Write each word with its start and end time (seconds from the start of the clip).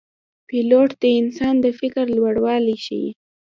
پیلوټ 0.47 0.89
د 1.01 1.03
انسان 1.19 1.55
د 1.61 1.67
فکر 1.79 2.05
لوړوالی 2.17 2.75
ښيي. 2.85 3.09